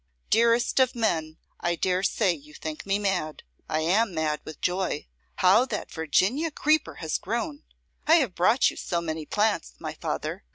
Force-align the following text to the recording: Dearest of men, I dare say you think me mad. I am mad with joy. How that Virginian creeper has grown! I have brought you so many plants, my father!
Dearest 0.31 0.79
of 0.79 0.95
men, 0.95 1.37
I 1.59 1.75
dare 1.75 2.01
say 2.01 2.33
you 2.33 2.55
think 2.55 2.87
me 2.87 2.97
mad. 2.97 3.43
I 3.69 3.81
am 3.81 4.15
mad 4.15 4.41
with 4.43 4.59
joy. 4.59 5.05
How 5.35 5.63
that 5.65 5.91
Virginian 5.91 6.49
creeper 6.53 6.95
has 6.95 7.19
grown! 7.19 7.61
I 8.07 8.15
have 8.15 8.33
brought 8.33 8.71
you 8.71 8.77
so 8.77 8.99
many 8.99 9.27
plants, 9.27 9.75
my 9.77 9.93
father! 9.93 10.43